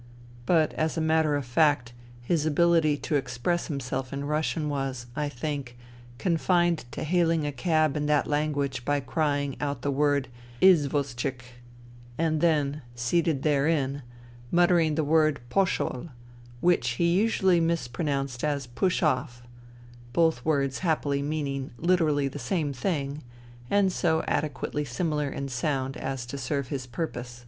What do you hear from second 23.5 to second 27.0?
and so adequately similar in sound as to serve his